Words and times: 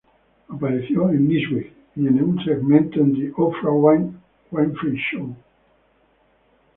Apareció 0.49 1.11
en 1.11 1.27
"Newsweek" 1.27 1.71
y 1.95 2.07
en 2.07 2.23
un 2.23 2.43
segmento 2.43 2.99
en 3.01 3.13
"The 3.13 3.33
Oprah 3.37 3.69
Winfrey 4.49 4.95
Show". 4.97 5.35